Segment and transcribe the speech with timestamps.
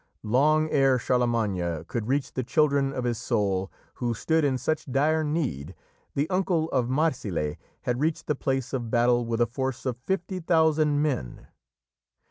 [0.23, 5.23] Long ere Charlemagne could reach the children of his soul who stood in such dire
[5.23, 5.75] need,
[6.15, 10.39] the uncle of Marsile had reached the place of battle with a force of fifty
[10.39, 11.49] thousand men.